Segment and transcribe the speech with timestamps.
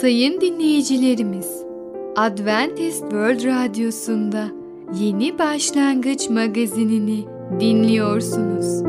[0.00, 1.64] Sayın dinleyicilerimiz,
[2.16, 4.48] Adventist World Radyosu'nda
[5.00, 7.24] Yeni Başlangıç magazinini
[7.60, 8.82] dinliyorsunuz.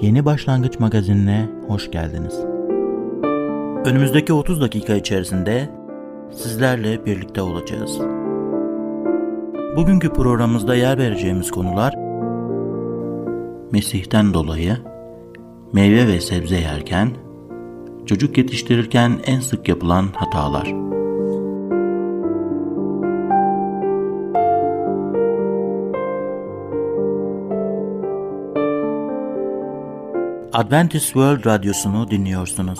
[0.00, 2.34] Yeni Başlangıç magazinine hoş geldiniz.
[3.84, 5.68] Önümüzdeki 30 dakika içerisinde
[6.30, 7.98] sizlerle birlikte olacağız.
[9.76, 11.94] Bugünkü programımızda yer vereceğimiz konular
[13.72, 14.76] Mesih'ten dolayı,
[15.72, 17.08] meyve ve sebze yerken,
[18.06, 20.74] çocuk yetiştirirken en sık yapılan hatalar.
[30.52, 32.78] Adventist World Radyosu'nu dinliyorsunuz.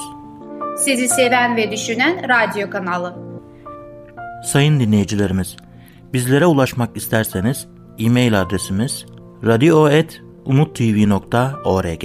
[0.77, 3.15] Sizi seven ve düşünen radyo kanalı.
[4.45, 5.57] Sayın dinleyicilerimiz,
[6.12, 7.68] bizlere ulaşmak isterseniz
[7.98, 9.07] e-mail adresimiz
[9.45, 12.04] radio.umutv.org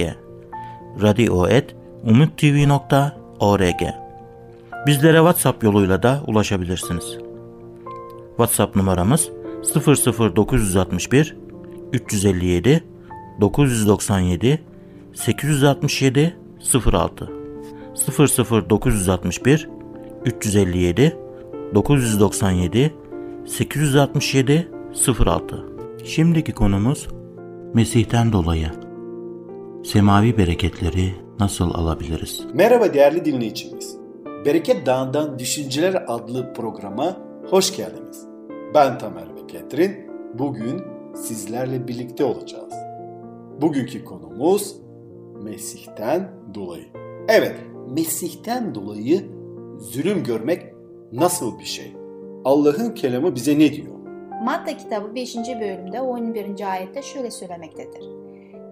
[1.02, 3.17] radio.umutv.org
[4.86, 7.18] Bizlere WhatsApp yoluyla da ulaşabilirsiniz.
[8.28, 9.30] WhatsApp numaramız
[9.74, 11.36] 00961
[11.92, 12.84] 357
[13.40, 14.60] 997
[15.14, 16.36] 867
[16.92, 17.30] 06
[18.70, 19.68] 00961
[20.24, 21.16] 357
[21.74, 22.94] 997
[23.46, 24.68] 867
[25.18, 25.64] 06
[26.04, 27.08] Şimdiki konumuz
[27.74, 28.70] Mesih'ten dolayı.
[29.84, 32.46] Semavi bereketleri nasıl alabiliriz?
[32.54, 33.96] Merhaba değerli dinleyicimiz.
[34.44, 37.16] Bereket Dağı'ndan Düşünceler adlı programa
[37.50, 38.26] hoş geldiniz.
[38.74, 39.92] Ben Tamer ve Ketrin.
[40.34, 40.82] Bugün
[41.14, 42.74] sizlerle birlikte olacağız.
[43.60, 44.76] Bugünkü konumuz
[45.42, 46.86] Mesih'ten dolayı.
[47.28, 47.56] Evet,
[47.90, 49.26] Mesih'ten dolayı
[49.78, 50.62] zulüm görmek
[51.12, 51.96] nasıl bir şey?
[52.44, 53.94] Allah'ın kelamı bize ne diyor?
[54.42, 55.36] Matta kitabı 5.
[55.36, 56.72] bölümde 11.
[56.72, 58.02] ayette şöyle söylemektedir.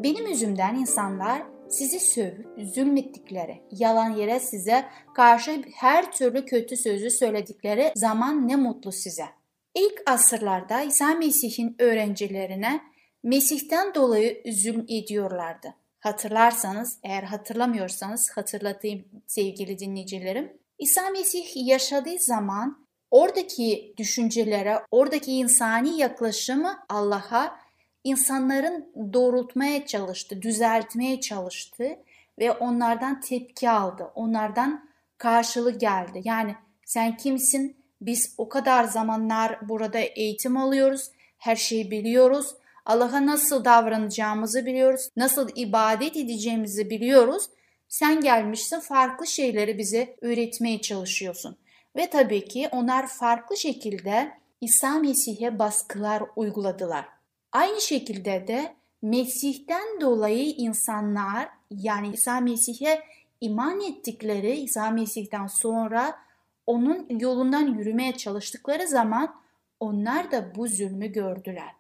[0.02, 7.92] Benim yüzümden insanlar sizi sövüp zulmettikleri, yalan yere size karşı her türlü kötü sözü söyledikleri
[7.96, 9.26] zaman ne mutlu size.
[9.74, 12.80] İlk asırlarda İsa Mesih'in öğrencilerine
[13.22, 15.74] Mesih'ten dolayı zulüm ediyorlardı.
[16.00, 20.52] Hatırlarsanız, eğer hatırlamıyorsanız hatırlatayım sevgili dinleyicilerim.
[20.78, 27.65] İsa Mesih yaşadığı zaman oradaki düşüncelere, oradaki insani yaklaşımı Allah'a
[28.06, 31.96] insanların doğrultmaya çalıştı, düzeltmeye çalıştı
[32.38, 34.10] ve onlardan tepki aldı.
[34.14, 36.20] Onlardan karşılık geldi.
[36.24, 37.76] Yani sen kimsin?
[38.00, 42.54] Biz o kadar zamanlar burada eğitim alıyoruz, her şeyi biliyoruz.
[42.84, 47.44] Allah'a nasıl davranacağımızı biliyoruz, nasıl ibadet edeceğimizi biliyoruz.
[47.88, 51.56] Sen gelmişsin farklı şeyleri bize öğretmeye çalışıyorsun.
[51.96, 57.15] Ve tabii ki onlar farklı şekilde İsa Mesih'e baskılar uyguladılar.
[57.52, 63.02] Aynı şekilde de Mesih'ten dolayı insanlar yani İsa Mesih'e
[63.40, 66.18] iman ettikleri İsa Mesih'ten sonra
[66.66, 69.40] onun yolundan yürümeye çalıştıkları zaman
[69.80, 71.72] onlar da bu zulmü gördüler.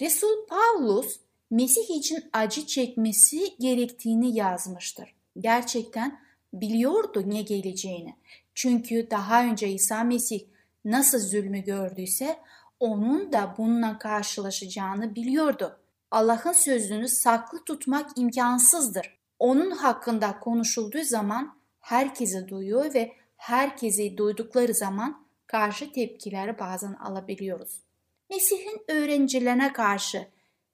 [0.00, 1.20] Resul Paulus
[1.50, 5.14] Mesih için acı çekmesi gerektiğini yazmıştır.
[5.38, 6.20] Gerçekten
[6.54, 8.14] biliyordu ne geleceğini.
[8.54, 10.40] Çünkü daha önce İsa Mesih
[10.84, 12.38] nasıl zulmü gördüyse
[12.82, 15.78] onun da bununla karşılaşacağını biliyordu.
[16.10, 19.18] Allah'ın sözünü saklı tutmak imkansızdır.
[19.38, 27.82] Onun hakkında konuşulduğu zaman herkesi duyuyor ve herkesi duydukları zaman karşı tepkileri bazen alabiliyoruz.
[28.30, 30.28] Mesih'in öğrencilerine karşı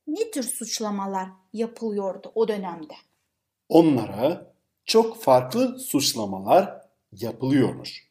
[0.06, 2.94] ne tür suçlamalar yapılıyordu o dönemde?
[3.68, 4.52] Onlara
[4.84, 6.80] çok farklı suçlamalar
[7.12, 8.08] yapılıyormuş.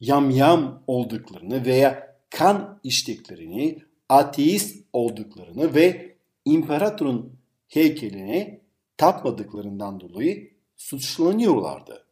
[0.00, 3.78] Yamyam olduklarını veya kan içtiklerini,
[4.08, 7.36] ateist olduklarını ve imparatorun
[7.68, 8.60] heykeline
[8.96, 12.06] tapmadıklarından dolayı suçlanıyorlardı.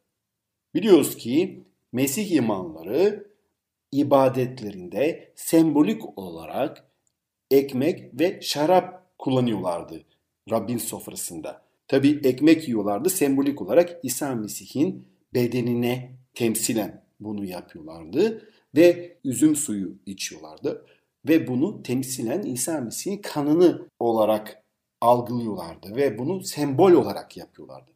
[0.75, 3.31] Biliyoruz ki Mesih imanları
[3.93, 6.85] ibadetlerinde sembolik olarak
[7.51, 10.05] ekmek ve şarap kullanıyorlardı
[10.51, 11.63] Rabbin sofrasında.
[11.89, 20.87] Tabi ekmek yiyorlardı sembolik olarak İsa Mesih'in bedenine temsilen bunu yapıyorlardı ve üzüm suyu içiyorlardı
[21.29, 24.63] ve bunu temsilen İsa Mesih'in kanını olarak
[25.01, 27.91] algılıyorlardı ve bunu sembol olarak yapıyorlardı.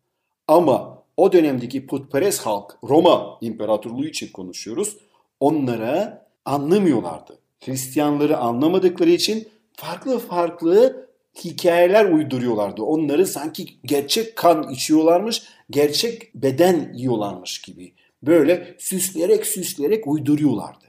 [0.49, 4.97] Ama o dönemdeki putperest halk Roma İmparatorluğu için konuşuyoruz.
[5.41, 7.39] Onlara anlamıyorlardı.
[7.65, 11.07] Hristiyanları anlamadıkları için farklı farklı
[11.45, 12.83] hikayeler uyduruyorlardı.
[12.83, 17.93] Onları sanki gerçek kan içiyorlarmış, gerçek beden yiyorlarmış gibi.
[18.27, 20.85] Böyle süsleyerek süsleyerek uyduruyorlardı.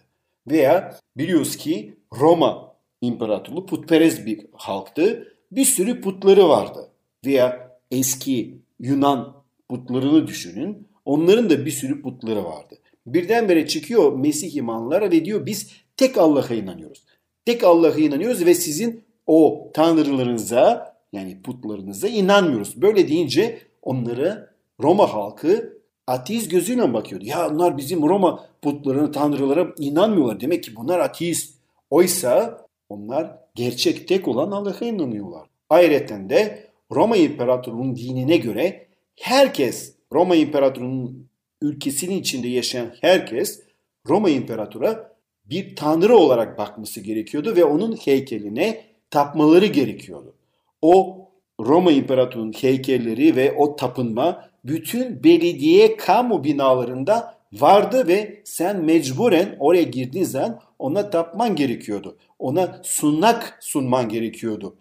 [0.47, 5.33] Veya biliyoruz ki Roma İmparatorluğu putperest bir halktı.
[5.51, 6.91] Bir sürü putları vardı.
[7.25, 10.87] Veya eski Yunan putlarını düşünün.
[11.05, 12.75] Onların da bir sürü putları vardı.
[13.05, 17.03] Birdenbire çıkıyor Mesih imanlara ve diyor biz tek Allah'a inanıyoruz.
[17.45, 22.81] Tek Allah'a inanıyoruz ve sizin o tanrılarınıza yani putlarınıza inanmıyoruz.
[22.81, 24.49] Böyle deyince onları
[24.81, 25.74] Roma halkı
[26.07, 27.25] ateist gözüyle bakıyordu.
[27.25, 30.39] Ya onlar bizim Roma putlarına, tanrılara inanmıyorlar.
[30.39, 31.55] Demek ki bunlar ateist.
[31.89, 35.47] Oysa onlar gerçek tek olan Allah'a inanıyorlar.
[35.69, 41.27] Ayrıca de Roma İmparatorluğu'nun dinine göre herkes Roma İmparatorluğu'nun
[41.61, 43.61] ülkesinin içinde yaşayan herkes
[44.07, 45.15] Roma İmparatora
[45.45, 50.33] bir tanrı olarak bakması gerekiyordu ve onun heykeline tapmaları gerekiyordu.
[50.81, 51.25] O
[51.59, 59.83] Roma İmparatorluğu'nun heykelleri ve o tapınma bütün belediye kamu binalarında vardı ve sen mecburen oraya
[59.83, 62.17] girdiğin zaman ona tapman gerekiyordu.
[62.39, 64.75] Ona sunak sunman gerekiyordu.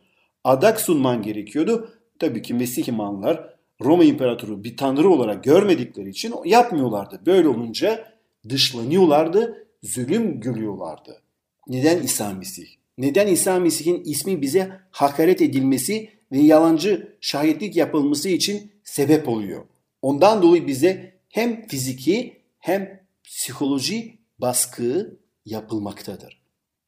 [0.44, 1.90] Adak sunman gerekiyordu.
[2.18, 7.20] Tabii ki Mesih imanlar Roma İmparatoru bir tanrı olarak görmedikleri için yapmıyorlardı.
[7.26, 8.12] Böyle olunca
[8.48, 11.22] dışlanıyorlardı, zulüm görüyorlardı.
[11.68, 12.66] Neden İsa Mesih?
[12.98, 19.64] Neden İsa Mesih'in ismi bize hakaret edilmesi ve yalancı şahitlik yapılması için sebep oluyor?
[20.04, 26.42] Ondan dolayı bize hem fiziki hem psikoloji baskı yapılmaktadır.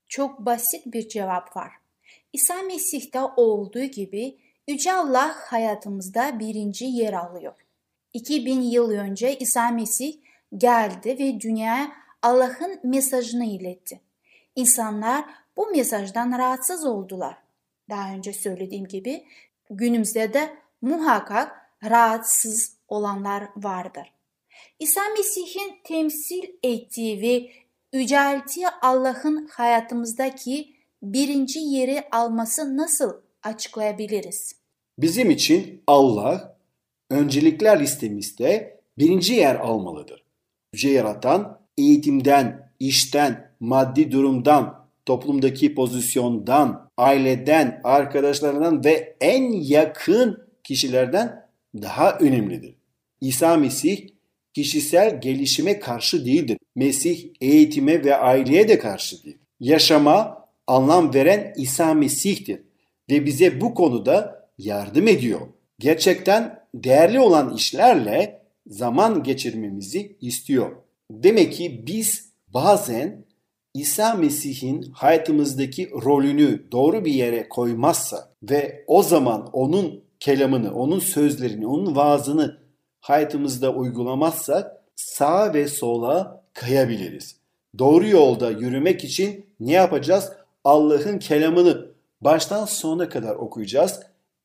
[0.08, 1.72] Çok basit bir cevap var.
[2.32, 7.54] İsa Mesih'te olduğu gibi Yüce Allah hayatımızda birinci yer alıyor.
[8.12, 10.18] 2000 yıl önce İsa Mesih
[10.56, 11.92] geldi ve dünyaya
[12.22, 14.00] Allah'ın mesajını iletti.
[14.56, 15.24] İnsanlar
[15.56, 17.36] bu mesajdan rahatsız oldular.
[17.90, 19.24] Daha önce söylediğim gibi
[19.70, 21.52] günümüzde de muhakkak
[21.84, 24.12] rahatsız olanlar vardır.
[24.78, 27.50] İsa Mesih'in temsil ettiği ve
[27.98, 33.12] yücelttiği Allah'ın hayatımızdaki birinci yeri alması nasıl
[33.42, 34.52] açıklayabiliriz?
[34.98, 36.56] Bizim için Allah
[37.10, 40.24] öncelikler listemizde birinci yer almalıdır.
[40.74, 51.45] Yüce yaratan eğitimden, işten, maddi durumdan, toplumdaki pozisyondan, aileden, arkadaşlarından ve en yakın kişilerden
[51.82, 52.74] daha önemlidir.
[53.20, 54.08] İsa Mesih
[54.54, 56.58] kişisel gelişime karşı değildir.
[56.74, 59.38] Mesih eğitime ve aileye de karşı değil.
[59.60, 62.60] Yaşama anlam veren İsa Mesih'tir
[63.10, 65.40] ve bize bu konuda yardım ediyor.
[65.78, 70.76] Gerçekten değerli olan işlerle zaman geçirmemizi istiyor.
[71.10, 73.24] Demek ki biz bazen
[73.74, 81.66] İsa Mesih'in hayatımızdaki rolünü doğru bir yere koymazsa ve o zaman onun kelamını, onun sözlerini,
[81.66, 82.58] onun vaazını
[83.00, 87.36] hayatımızda uygulamazsak sağa ve sola kayabiliriz.
[87.78, 90.32] Doğru yolda yürümek için ne yapacağız?
[90.64, 91.86] Allah'ın kelamını
[92.20, 94.00] baştan sona kadar okuyacağız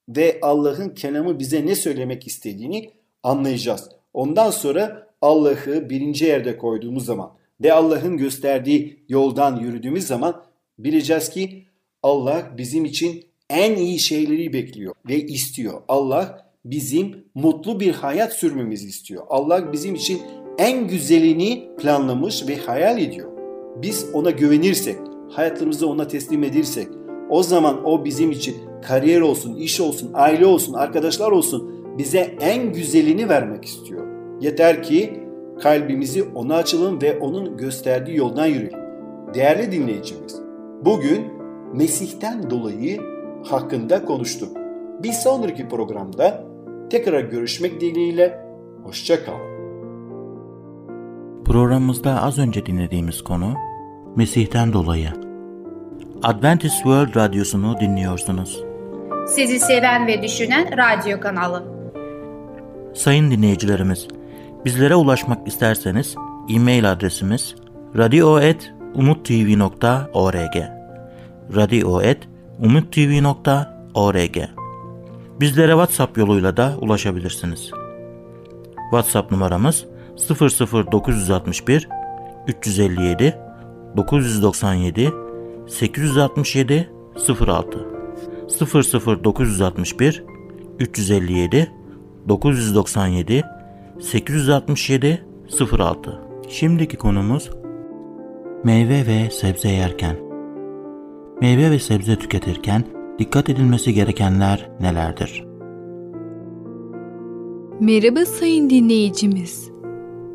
[0.10, 2.92] ve Allah'ın kelamı bize ne söylemek istediğini
[3.24, 3.90] anlayacağız.
[4.14, 7.32] Ondan sonra Allah'ı birinci yerde koyduğumuz zaman
[7.62, 10.44] ve Allah'ın gösterdiği yoldan yürüdüğümüz zaman
[10.80, 11.66] bileceğiz ki
[12.04, 15.82] Allah bizim için en iyi şeyleri bekliyor ve istiyor.
[15.88, 19.24] Allah bizim mutlu bir hayat sürmemizi istiyor.
[19.30, 20.22] Allah bizim için
[20.58, 23.32] en güzelini planlamış ve hayal ediyor.
[23.82, 24.96] Biz ona güvenirsek,
[25.30, 26.88] hayatımızı ona teslim edirsek,
[27.30, 28.56] o zaman o bizim için
[28.88, 34.08] kariyer olsun, iş olsun, aile olsun, arkadaşlar olsun bize en güzelini vermek istiyor.
[34.42, 35.14] Yeter ki
[35.60, 38.80] kalbimizi ona açalım ve onun gösterdiği yoldan yürüyelim.
[39.34, 40.42] Değerli dinleyicimiz,
[40.86, 41.26] bugün
[41.74, 43.02] Mesih'ten dolayı
[43.46, 44.58] hakkında konuştuk.
[45.04, 46.44] Bir sonraki programda
[46.90, 48.46] tekrar görüşmek dileğiyle,
[48.84, 49.52] hoşçakalın.
[51.46, 53.54] Programımızda az önce dinlediğimiz konu
[54.16, 55.10] Mesih'ten dolayı.
[56.24, 58.64] Adventist World Radyosu'nu dinliyorsunuz.
[59.28, 61.64] Sizi seven ve düşünen radyo kanalı.
[62.94, 64.08] Sayın dinleyicilerimiz,
[64.66, 66.16] bizlere ulaşmak isterseniz
[66.56, 67.56] e-mail adresimiz
[67.98, 70.56] radio.umutv.org
[71.56, 72.31] radio.umutv.org
[75.40, 77.72] Bizlere WhatsApp yoluyla da ulaşabilirsiniz.
[78.92, 79.86] WhatsApp numaramız
[80.30, 81.88] 00961
[82.48, 83.38] 357
[83.98, 85.12] 997
[85.68, 86.90] 867
[87.40, 87.88] 06
[89.24, 90.24] 00961
[90.80, 91.72] 357
[92.30, 93.44] 997
[94.02, 95.26] 867
[95.72, 97.50] 06 Şimdiki konumuz
[98.64, 100.31] meyve ve sebze yerken.
[101.42, 102.84] Meyve ve sebze tüketirken
[103.20, 105.46] dikkat edilmesi gerekenler nelerdir?
[107.80, 109.72] Merhaba sayın dinleyicimiz.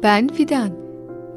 [0.02, 0.70] Ben Fidan.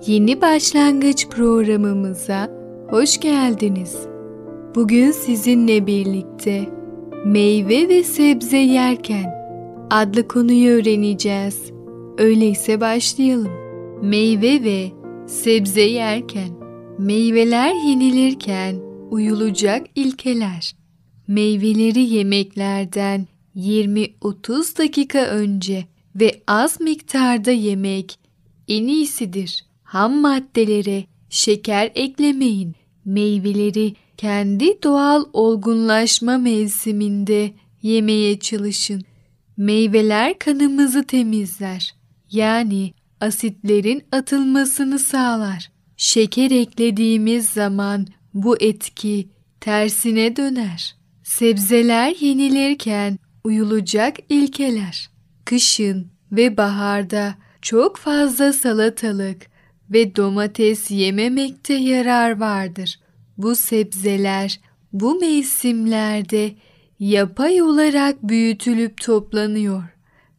[0.08, 2.50] Yeni başlangıç programımıza
[2.90, 3.98] hoş geldiniz.
[4.76, 6.70] Bugün sizinle birlikte
[7.26, 9.34] meyve ve sebze yerken
[9.90, 11.72] adlı konuyu öğreneceğiz.
[12.18, 13.52] Öyleyse başlayalım.
[14.02, 14.92] Meyve ve
[15.28, 16.50] sebze yerken,
[16.98, 20.76] meyveler yenilirken uyulacak ilkeler.
[21.28, 25.86] Meyveleri yemeklerden 20-30 dakika önce
[26.16, 28.20] ve az miktarda yemek
[28.68, 29.66] en iyisidir.
[29.84, 32.76] Ham maddelere şeker eklemeyin.
[33.06, 37.52] Meyveleri kendi doğal olgunlaşma mevsiminde
[37.82, 39.04] yemeye çalışın.
[39.58, 41.96] Meyveler kanımızı temizler.
[42.32, 45.72] Yani asitlerin atılmasını sağlar.
[45.98, 48.08] Şeker eklediğimiz zaman
[48.44, 49.30] bu etki
[49.60, 50.96] tersine döner.
[51.24, 55.10] Sebzeler yenilirken uyulacak ilkeler.
[55.46, 59.46] Kışın ve baharda çok fazla salatalık
[59.90, 63.00] ve domates yememekte yarar vardır.
[63.38, 64.60] Bu sebzeler
[64.94, 66.52] bu mevsimlerde
[67.00, 69.84] yapay olarak büyütülüp toplanıyor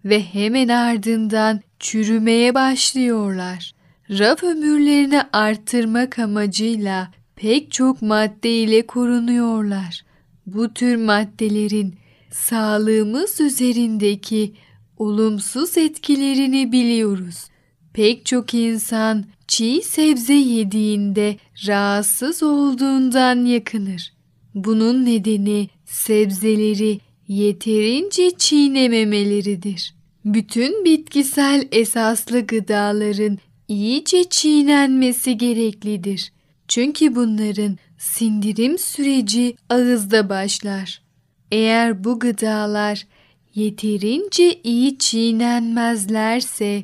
[0.04, 3.72] ve hemen ardından çürümeye başlıyorlar.
[4.10, 10.04] Raf ömürlerini arttırmak amacıyla pek çok madde ile korunuyorlar.
[10.46, 11.94] Bu tür maddelerin
[12.30, 14.52] sağlığımız üzerindeki
[14.98, 17.44] olumsuz etkilerini biliyoruz.
[17.92, 24.12] Pek çok insan çiğ sebze yediğinde rahatsız olduğundan yakınır.
[24.54, 29.94] Bunun nedeni sebzeleri yeterince çiğnememeleridir.
[30.24, 36.32] Bütün bitkisel esaslı gıdaların iyice çiğnenmesi gereklidir.
[36.70, 41.02] Çünkü bunların sindirim süreci ağızda başlar.
[41.50, 43.06] Eğer bu gıdalar
[43.54, 46.82] yeterince iyi çiğnenmezlerse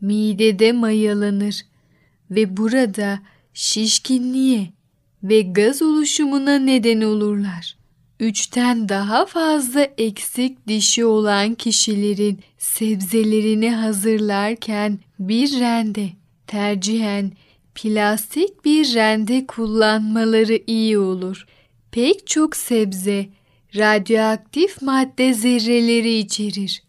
[0.00, 1.60] midede mayalanır
[2.30, 3.18] ve burada
[3.54, 4.72] şişkinliğe
[5.22, 7.76] ve gaz oluşumuna neden olurlar.
[8.20, 16.08] Üçten daha fazla eksik dişi olan kişilerin sebzelerini hazırlarken bir rende,
[16.46, 17.32] tercihen
[17.82, 21.46] plastik bir rende kullanmaları iyi olur.
[21.90, 23.26] Pek çok sebze
[23.76, 26.82] radyoaktif madde zerreleri içerir.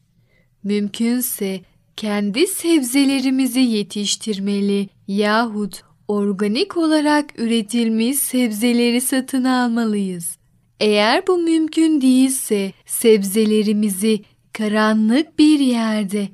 [0.63, 1.61] Mümkünse
[1.97, 10.37] kendi sebzelerimizi yetiştirmeli yahut organik olarak üretilmiş sebzeleri satın almalıyız.
[10.79, 16.29] Eğer bu mümkün değilse sebzelerimizi karanlık bir yerde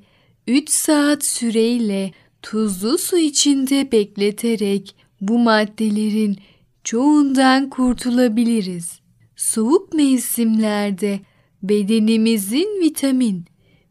[0.48, 2.12] 3 saat süreyle
[2.46, 6.38] tuzlu su içinde bekleterek bu maddelerin
[6.84, 9.00] çoğundan kurtulabiliriz.
[9.36, 11.20] Soğuk mevsimlerde
[11.64, 13.46] bedenimizin vitamin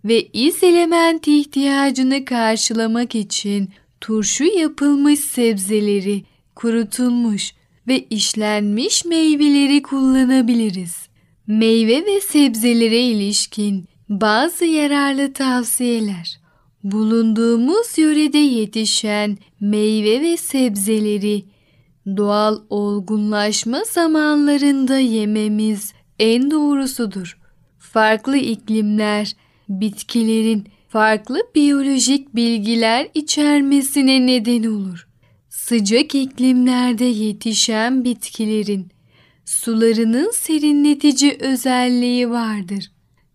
[0.04, 3.68] ve iz element ihtiyacını karşılamak için
[4.00, 7.54] turşu yapılmış sebzeleri, kurutulmuş
[7.88, 11.08] ve işlenmiş meyveleri kullanabiliriz.
[11.46, 16.43] Meyve ve sebzelere ilişkin bazı yararlı tavsiyeler.
[16.84, 21.44] Bulunduğumuz yörede yetişen meyve ve sebzeleri
[22.16, 27.38] doğal olgunlaşma zamanlarında yememiz en doğrusudur.
[27.78, 29.32] Farklı iklimler
[29.68, 35.08] bitkilerin farklı biyolojik bilgiler içermesine neden olur.
[35.48, 38.88] Sıcak iklimlerde yetişen bitkilerin
[39.44, 42.90] sularının serinletici özelliği vardır.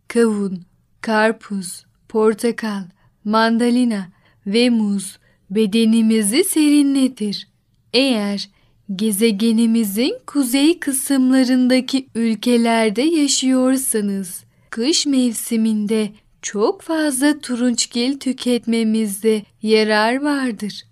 [0.07, 0.61] Kavun,
[1.01, 2.83] karpuz, portakal,
[3.25, 4.07] mandalina
[4.47, 5.17] ve muz
[5.49, 7.47] bedenimizi serinletir.
[7.93, 8.49] Eğer
[8.95, 16.11] gezegenimizin kuzey kısımlarındaki ülkelerde yaşıyorsanız, kış mevsiminde
[16.41, 20.83] çok fazla turunçgil tüketmemizde yarar vardır.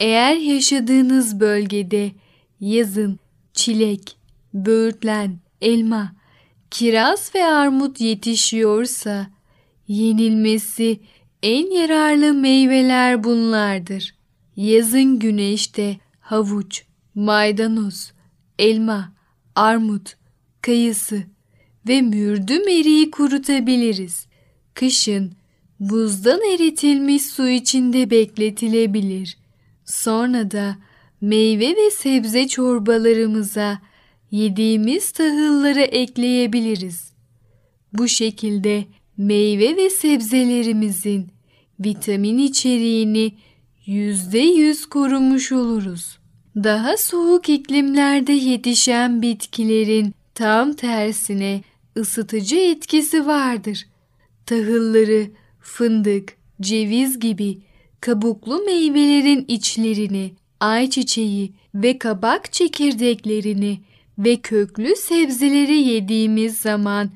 [0.00, 2.10] Eğer yaşadığınız bölgede
[2.60, 3.18] yazın
[3.52, 4.16] çilek,
[4.54, 6.12] böğürtlen, elma,
[6.70, 9.26] kiraz ve armut yetişiyorsa
[9.88, 11.00] yenilmesi
[11.42, 14.14] en yararlı meyveler bunlardır.
[14.56, 18.12] Yazın güneşte havuç, maydanoz,
[18.58, 19.12] elma,
[19.54, 20.16] armut,
[20.62, 21.22] kayısı
[21.88, 24.26] ve mürdüm eriği kurutabiliriz.
[24.74, 25.32] Kışın
[25.80, 29.38] buzdan eritilmiş su içinde bekletilebilir.
[29.84, 30.76] Sonra da
[31.20, 33.78] meyve ve sebze çorbalarımıza
[34.30, 37.12] yediğimiz tahılları ekleyebiliriz.
[37.92, 38.84] Bu şekilde
[39.20, 41.28] meyve ve sebzelerimizin
[41.80, 43.32] vitamin içeriğini
[43.86, 46.18] yüzde yüz korumuş oluruz.
[46.56, 51.62] Daha soğuk iklimlerde yetişen bitkilerin tam tersine
[51.96, 53.86] ısıtıcı etkisi vardır.
[54.46, 55.26] Tahılları,
[55.60, 57.58] fındık, ceviz gibi
[58.00, 63.80] kabuklu meyvelerin içlerini, ayçiçeği ve kabak çekirdeklerini
[64.18, 67.10] ve köklü sebzeleri yediğimiz zaman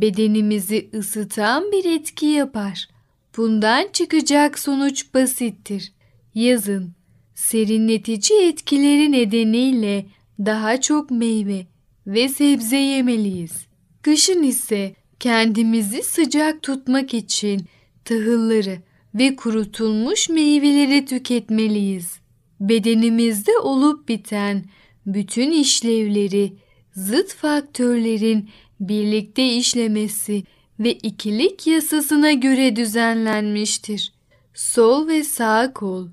[0.00, 2.88] bedenimizi ısıtan bir etki yapar.
[3.36, 5.92] Bundan çıkacak sonuç basittir.
[6.34, 6.92] Yazın
[7.34, 10.06] serinletici etkileri nedeniyle
[10.38, 11.66] daha çok meyve
[12.06, 13.66] ve sebze yemeliyiz.
[14.02, 17.66] Kışın ise kendimizi sıcak tutmak için
[18.04, 18.78] tahılları
[19.14, 22.18] ve kurutulmuş meyveleri tüketmeliyiz.
[22.60, 24.64] Bedenimizde olup biten
[25.06, 26.52] bütün işlevleri
[26.94, 28.48] zıt faktörlerin
[28.88, 30.42] birlikte işlemesi
[30.80, 34.12] ve ikilik yasasına göre düzenlenmiştir.
[34.54, 36.08] Sol ve sağ kol,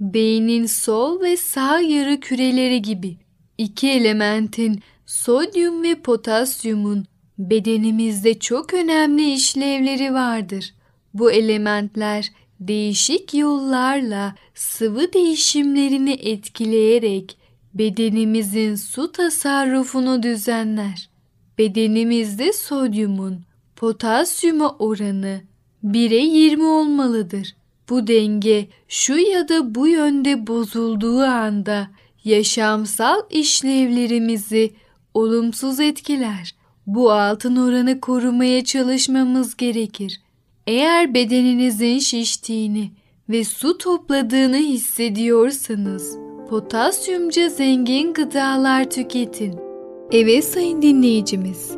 [0.00, 3.16] beynin sol ve sağ yarı küreleri gibi
[3.58, 7.06] iki elementin sodyum ve potasyumun
[7.38, 10.74] bedenimizde çok önemli işlevleri vardır.
[11.14, 12.30] Bu elementler
[12.60, 17.38] değişik yollarla sıvı değişimlerini etkileyerek
[17.74, 21.13] bedenimizin su tasarrufunu düzenler.
[21.58, 23.40] Bedenimizde sodyumun
[23.76, 25.40] potasyuma oranı
[25.84, 27.56] 1'e 20 olmalıdır.
[27.90, 31.88] Bu denge şu ya da bu yönde bozulduğu anda
[32.24, 34.74] yaşamsal işlevlerimizi
[35.14, 36.54] olumsuz etkiler.
[36.86, 40.20] Bu altın oranı korumaya çalışmamız gerekir.
[40.66, 42.90] Eğer bedeninizin şiştiğini
[43.28, 46.16] ve su topladığını hissediyorsanız
[46.50, 49.73] potasyumca zengin gıdalar tüketin.
[50.12, 51.70] Evet sayın dinleyicimiz,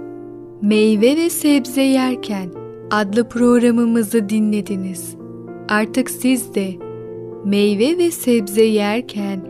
[0.62, 2.48] Meyve ve Sebze Yerken
[2.90, 5.16] adlı programımızı dinlediniz.
[5.68, 6.68] Artık siz de
[7.44, 9.40] meyve ve sebze yerken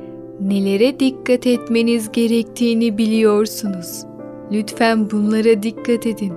[0.40, 4.04] nelere dikkat etmeniz gerektiğini biliyorsunuz.
[4.52, 6.32] Lütfen bunlara dikkat edin.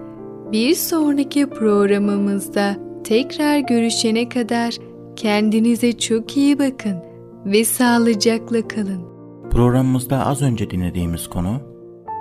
[0.51, 4.75] Bir sonraki programımızda tekrar görüşene kadar
[5.15, 6.96] kendinize çok iyi bakın
[7.46, 9.01] ve sağlıcakla kalın.
[9.51, 11.68] Programımızda az önce dinlediğimiz konu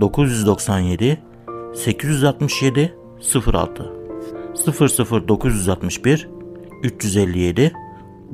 [0.00, 1.18] 997
[1.74, 2.94] 867
[3.46, 3.92] 06
[5.28, 6.28] 00961
[6.82, 7.72] 357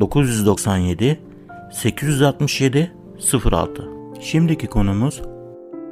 [0.00, 1.20] 997
[1.72, 2.92] 867
[3.50, 3.88] 06
[4.20, 5.22] Şimdiki konumuz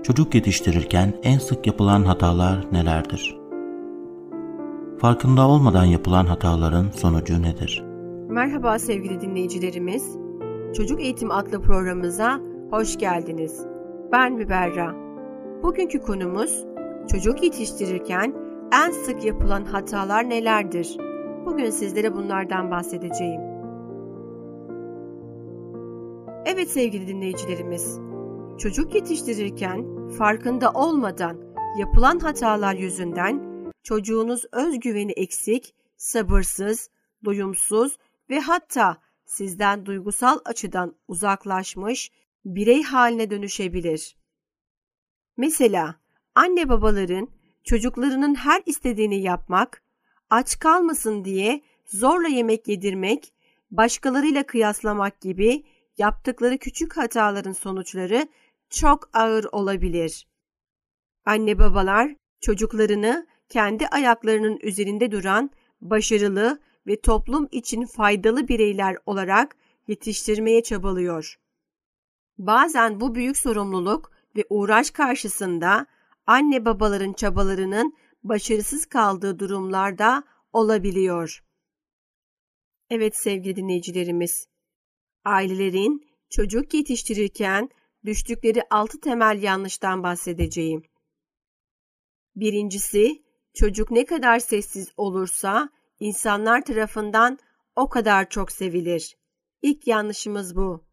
[0.02, 3.36] çocuk yetiştirirken en sık yapılan hatalar nelerdir?
[4.98, 7.84] Farkında olmadan yapılan hataların sonucu nedir?
[8.28, 10.16] Merhaba sevgili dinleyicilerimiz.
[10.76, 13.66] Çocuk Eğitim adlı programımıza hoş geldiniz.
[14.12, 15.09] Ben Müberra.
[15.62, 16.64] Bugünkü konumuz
[17.10, 18.34] çocuk yetiştirirken
[18.72, 20.96] en sık yapılan hatalar nelerdir?
[21.46, 23.40] Bugün sizlere bunlardan bahsedeceğim.
[26.46, 27.98] Evet sevgili dinleyicilerimiz,
[28.58, 31.36] çocuk yetiştirirken farkında olmadan
[31.78, 33.40] yapılan hatalar yüzünden
[33.82, 36.90] çocuğunuz özgüveni eksik, sabırsız,
[37.24, 37.98] doyumsuz
[38.30, 42.10] ve hatta sizden duygusal açıdan uzaklaşmış
[42.44, 44.19] birey haline dönüşebilir.
[45.40, 45.94] Mesela
[46.34, 47.28] anne babaların
[47.64, 49.82] çocuklarının her istediğini yapmak,
[50.30, 53.32] aç kalmasın diye zorla yemek yedirmek,
[53.70, 55.64] başkalarıyla kıyaslamak gibi
[55.98, 58.28] yaptıkları küçük hataların sonuçları
[58.70, 60.26] çok ağır olabilir.
[61.24, 65.50] Anne babalar çocuklarını kendi ayaklarının üzerinde duran
[65.80, 71.38] başarılı ve toplum için faydalı bireyler olarak yetiştirmeye çabalıyor.
[72.38, 75.86] Bazen bu büyük sorumluluk ve uğraş karşısında
[76.26, 81.44] anne babaların çabalarının başarısız kaldığı durumlarda olabiliyor.
[82.90, 84.48] Evet sevgili dinleyicilerimiz,
[85.24, 87.68] ailelerin çocuk yetiştirirken
[88.04, 90.82] düştükleri altı temel yanlıştan bahsedeceğim.
[92.36, 93.22] Birincisi,
[93.54, 95.68] çocuk ne kadar sessiz olursa
[96.00, 97.38] insanlar tarafından
[97.76, 99.16] o kadar çok sevilir.
[99.62, 100.84] İlk yanlışımız bu.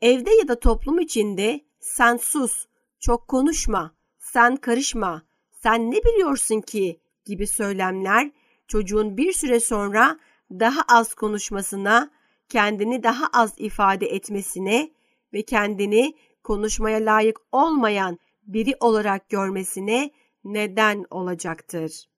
[0.00, 2.66] Evde ya da toplum içinde sen sus,
[3.00, 8.30] çok konuşma, sen karışma, sen ne biliyorsun ki gibi söylemler
[8.68, 10.18] çocuğun bir süre sonra
[10.50, 12.10] daha az konuşmasına,
[12.48, 14.90] kendini daha az ifade etmesine
[15.32, 20.10] ve kendini konuşmaya layık olmayan biri olarak görmesine
[20.44, 22.08] neden olacaktır.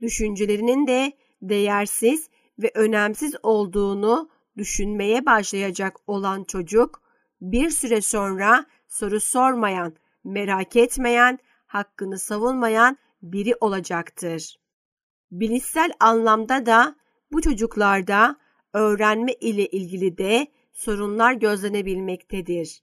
[0.00, 7.06] Düşüncelerinin de değersiz ve önemsiz olduğunu düşünmeye başlayacak olan çocuk
[7.40, 8.66] bir süre sonra
[8.98, 14.60] soru sormayan, merak etmeyen, hakkını savunmayan biri olacaktır.
[15.30, 16.96] Bilişsel anlamda da
[17.32, 18.36] bu çocuklarda
[18.72, 22.82] öğrenme ile ilgili de sorunlar gözlenebilmektedir.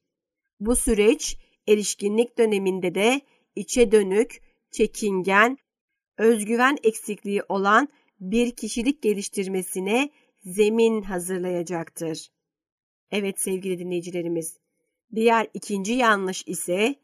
[0.60, 3.22] Bu süreç erişkinlik döneminde de
[3.56, 5.58] içe dönük, çekingen,
[6.18, 7.88] özgüven eksikliği olan
[8.20, 10.10] bir kişilik geliştirmesine
[10.44, 12.30] zemin hazırlayacaktır.
[13.12, 14.63] Evet sevgili dinleyicilerimiz,
[15.16, 16.96] diğer ikinci yanlış ise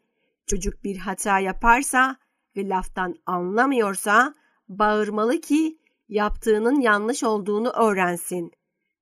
[0.46, 2.16] çocuk bir hata yaparsa
[2.56, 4.34] ve laftan anlamıyorsa
[4.68, 8.52] bağırmalı ki yaptığının yanlış olduğunu öğrensin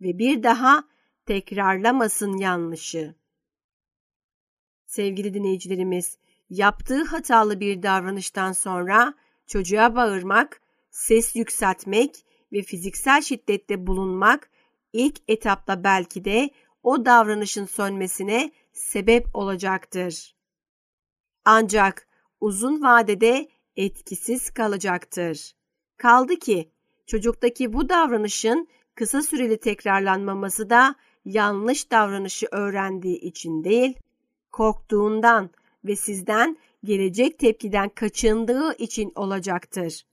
[0.00, 0.84] ve bir daha
[1.26, 3.14] tekrarlamasın yanlışı.
[4.86, 6.18] Sevgili dinleyicilerimiz,
[6.50, 9.14] yaptığı hatalı bir davranıştan sonra
[9.46, 14.50] çocuğa bağırmak, ses yükseltmek ve fiziksel şiddette bulunmak
[14.92, 16.50] ilk etapta belki de
[16.82, 20.34] o davranışın sönmesine sebep olacaktır.
[21.44, 22.08] Ancak
[22.40, 25.52] uzun vadede etkisiz kalacaktır.
[25.96, 26.70] Kaldı ki
[27.06, 33.98] çocuktaki bu davranışın kısa süreli tekrarlanmaması da yanlış davranışı öğrendiği için değil,
[34.52, 35.50] korktuğundan
[35.84, 40.06] ve sizden gelecek tepkiden kaçındığı için olacaktır.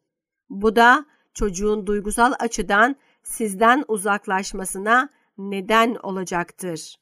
[0.50, 6.96] Bu da çocuğun duygusal açıdan sizden uzaklaşmasına neden olacaktır.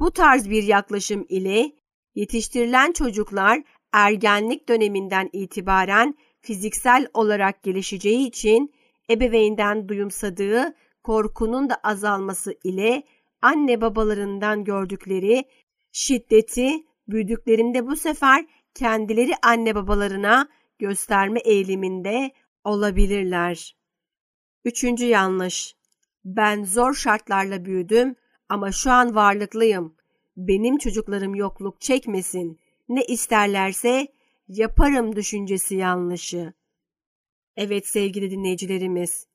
[0.00, 1.72] Bu tarz bir yaklaşım ile
[2.14, 8.74] yetiştirilen çocuklar ergenlik döneminden itibaren fiziksel olarak gelişeceği için
[9.10, 13.02] ebeveynden duyumsadığı korkunun da azalması ile
[13.42, 15.44] anne babalarından gördükleri
[15.92, 16.70] şiddeti
[17.08, 22.30] büyüdüklerinde bu sefer kendileri anne babalarına gösterme eğiliminde
[22.64, 23.76] olabilirler.
[24.64, 25.74] Üçüncü yanlış.
[26.24, 28.16] Ben zor şartlarla büyüdüm
[28.48, 29.94] ama şu an varlıklıyım.
[30.36, 32.58] Benim çocuklarım yokluk çekmesin.
[32.88, 34.08] Ne isterlerse
[34.48, 36.52] yaparım düşüncesi yanlışı.
[37.56, 39.26] Evet sevgili dinleyicilerimiz,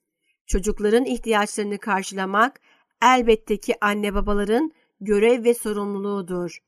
[0.45, 2.61] çocukların ihtiyaçlarını karşılamak
[3.01, 4.71] elbette ki anne babaların
[5.01, 6.59] görev ve sorumluluğudur.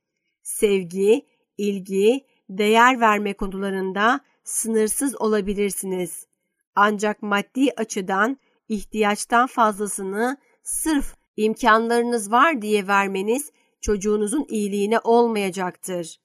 [0.43, 1.25] Sevgi,
[1.57, 6.27] ilgi, değer verme konularında sınırsız olabilirsiniz.
[6.75, 8.37] Ancak maddi açıdan
[8.69, 16.17] ihtiyaçtan fazlasını sırf imkanlarınız var diye vermeniz çocuğunuzun iyiliğine olmayacaktır.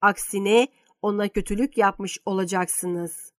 [0.00, 0.68] Aksine
[1.02, 3.32] ona kötülük yapmış olacaksınız.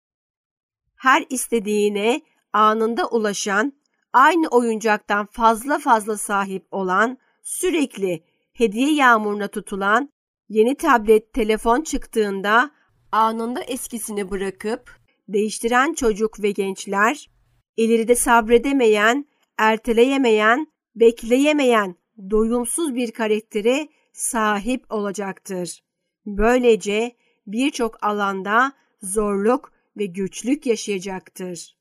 [0.96, 2.22] Her istediğine
[2.54, 3.74] anında ulaşan,
[4.14, 10.10] aynı oyuncaktan fazla fazla sahip olan, sürekli hediye yağmuruna tutulan,
[10.50, 12.72] yeni tablet, telefon çıktığında
[13.12, 17.30] anında eskisini bırakıp değiştiren çocuk ve gençler,
[17.78, 19.26] ileride sabredemeyen,
[19.58, 20.68] erteleyemeyen,
[21.00, 21.96] bekleyemeyen,
[22.30, 25.84] doyumsuz bir karaktere sahip olacaktır.
[26.26, 27.16] Böylece
[27.48, 31.78] birçok alanda zorluk ve güçlük yaşayacaktır.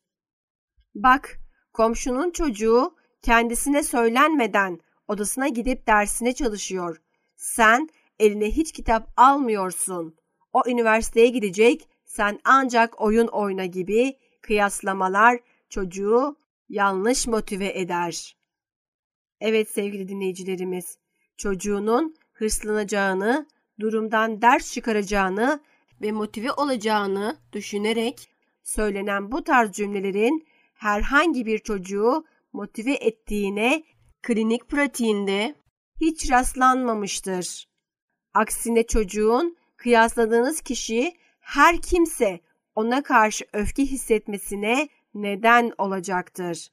[0.94, 1.38] Bak,
[1.72, 7.02] komşunun çocuğu kendisine söylenmeden odasına gidip dersine çalışıyor.
[7.36, 10.16] Sen eline hiç kitap almıyorsun.
[10.52, 16.36] O üniversiteye gidecek, sen ancak oyun oyna gibi kıyaslamalar çocuğu
[16.68, 18.35] yanlış motive eder.
[19.40, 20.98] Evet sevgili dinleyicilerimiz,
[21.36, 23.46] çocuğunun hırslanacağını,
[23.80, 25.60] durumdan ders çıkaracağını
[26.02, 28.28] ve motive olacağını düşünerek
[28.62, 33.82] söylenen bu tarz cümlelerin herhangi bir çocuğu motive ettiğine
[34.22, 35.54] klinik pratiğinde
[36.00, 37.68] hiç rastlanmamıştır.
[38.34, 42.40] Aksine çocuğun kıyasladığınız kişi her kimse
[42.74, 46.68] ona karşı öfke hissetmesine neden olacaktır.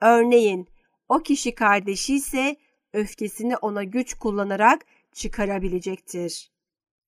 [0.00, 0.68] Örneğin
[1.08, 2.56] o kişi kardeşi ise
[2.92, 6.50] öfkesini ona güç kullanarak çıkarabilecektir.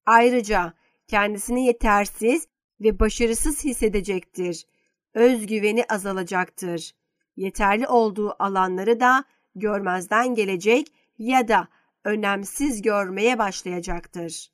[0.07, 0.75] Ayrıca
[1.07, 2.47] kendisini yetersiz
[2.81, 4.67] ve başarısız hissedecektir.
[5.15, 6.95] Özgüveni azalacaktır.
[7.37, 10.87] Yeterli olduğu alanları da görmezden gelecek
[11.19, 11.69] ya da
[12.05, 14.51] önemsiz görmeye başlayacaktır.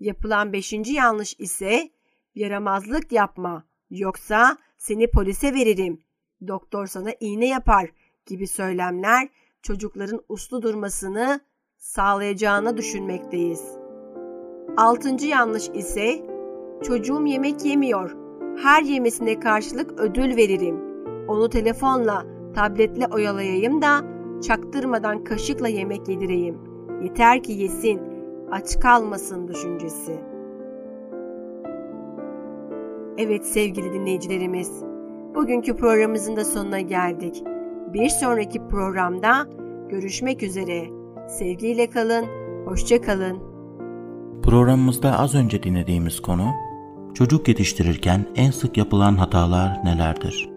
[0.00, 1.90] Yapılan beşinci yanlış ise
[2.34, 6.04] yaramazlık yapma yoksa seni polise veririm,
[6.46, 7.90] doktor sana iğne yapar
[8.26, 9.28] gibi söylemler
[9.62, 11.40] çocukların uslu durmasını
[11.76, 13.64] sağlayacağını düşünmekteyiz.
[14.76, 16.22] Altıncı yanlış ise
[16.82, 18.16] çocuğum yemek yemiyor.
[18.62, 20.80] Her yemesine karşılık ödül veririm.
[21.28, 24.00] Onu telefonla, tabletle oyalayayım da
[24.42, 26.58] çaktırmadan kaşıkla yemek yedireyim.
[27.02, 28.00] Yeter ki yesin,
[28.50, 30.20] aç kalmasın düşüncesi.
[33.18, 34.82] Evet sevgili dinleyicilerimiz,
[35.34, 37.44] bugünkü programımızın da sonuna geldik.
[37.94, 39.46] Bir sonraki programda
[39.90, 40.86] görüşmek üzere.
[41.28, 42.26] Sevgiyle kalın,
[42.66, 43.38] hoşça kalın.
[44.42, 46.52] Programımızda az önce dinlediğimiz konu,
[47.14, 50.50] çocuk yetiştirirken en sık yapılan hatalar nelerdir?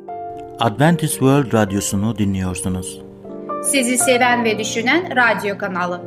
[0.60, 3.02] Adventist World Radyosu'nu dinliyorsunuz.
[3.64, 6.02] Sizi seven ve düşünen radyo kanalı.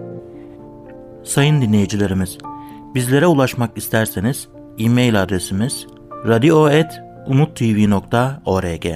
[1.24, 2.38] Sayın dinleyicilerimiz,
[2.94, 5.86] bizlere ulaşmak isterseniz e-mail adresimiz
[6.26, 8.86] radio.umutv.org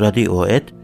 [0.00, 0.83] radio.umutv.org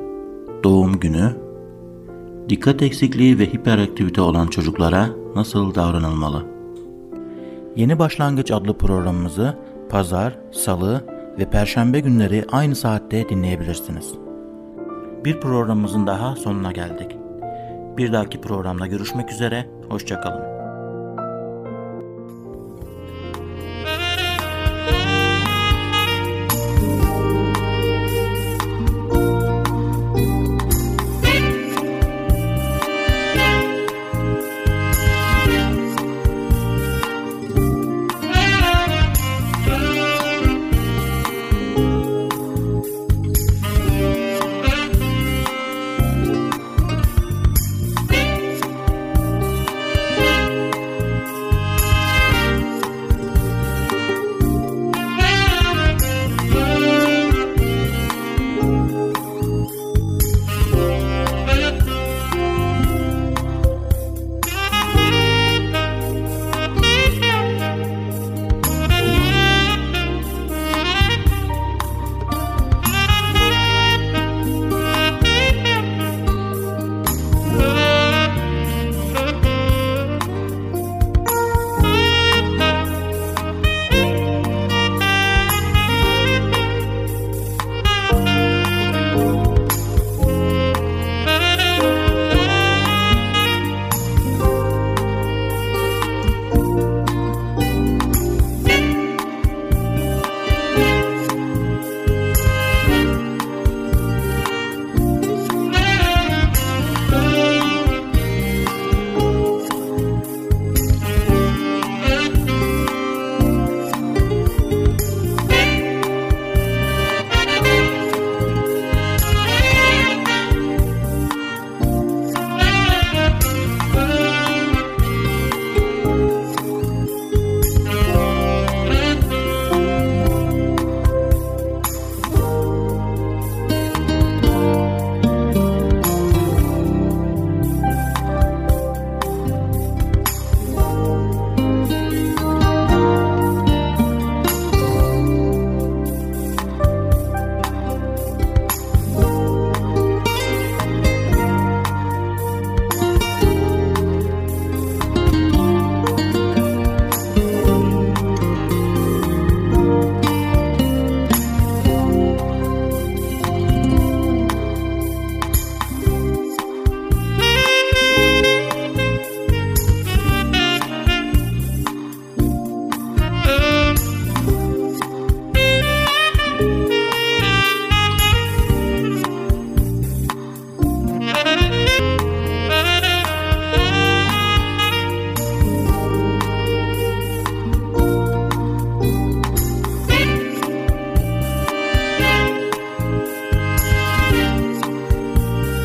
[0.63, 1.35] doğum günü,
[2.49, 6.45] dikkat eksikliği ve hiperaktivite olan çocuklara nasıl davranılmalı?
[7.75, 9.57] Yeni Başlangıç adlı programımızı
[9.89, 11.05] pazar, salı
[11.39, 14.13] ve perşembe günleri aynı saatte dinleyebilirsiniz.
[15.25, 17.17] Bir programımızın daha sonuna geldik.
[17.97, 20.50] Bir dahaki programda görüşmek üzere, hoşçakalın.